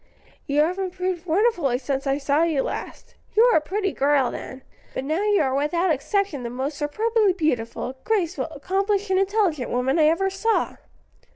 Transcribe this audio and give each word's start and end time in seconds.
"You 0.47 0.61
have 0.61 0.79
improved 0.79 1.27
wonderfully 1.27 1.77
since 1.77 2.07
I 2.07 2.17
saw 2.17 2.41
you 2.41 2.63
last: 2.63 3.13
you 3.35 3.43
were 3.47 3.55
a 3.59 3.61
pretty 3.61 3.91
girl 3.91 4.31
then, 4.31 4.63
but 4.95 5.03
now 5.03 5.21
you 5.21 5.43
are 5.43 5.53
without 5.53 5.91
exception 5.93 6.41
the 6.41 6.49
most 6.49 6.75
superbly 6.79 7.33
beautiful, 7.33 7.93
graceful, 8.03 8.45
accomplished, 8.45 9.11
and 9.11 9.19
intelligent 9.19 9.69
woman 9.69 9.99
I 9.99 10.05
ever 10.07 10.31
saw." 10.31 10.77